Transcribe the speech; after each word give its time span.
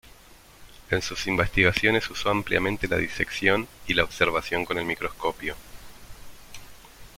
En 0.89 1.03
sus 1.03 1.27
investigaciones 1.27 2.09
usó 2.09 2.31
ampliamente 2.31 2.87
la 2.87 2.97
disección 2.97 3.67
y 3.85 3.93
la 3.93 4.03
observación 4.03 4.65
con 4.65 4.79
el 4.79 4.85
microscopio. 4.85 5.55